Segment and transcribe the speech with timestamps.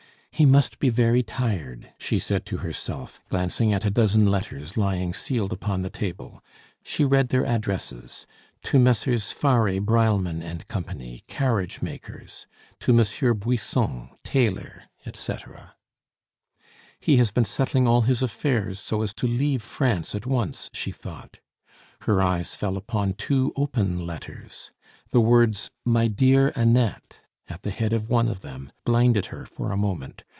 [0.33, 5.13] "He must be very tired," she said to herself, glancing at a dozen letters lying
[5.13, 6.43] sealed upon the table.
[6.83, 8.25] She read their addresses:
[8.63, 9.31] "To Messrs.
[9.31, 10.83] Farry, Breilmann, & Co.,
[11.27, 12.47] carriage makers";
[12.79, 15.75] "To Monsieur Buisson, tailor," etc.
[16.99, 20.91] "He has been settling all his affairs, so as to leave France at once," she
[20.91, 21.37] thought.
[22.01, 24.71] Her eyes fell upon two open letters.
[25.11, 29.71] The words, "My dear Annette," at the head of one of them, blinded her for
[29.73, 30.23] a moment.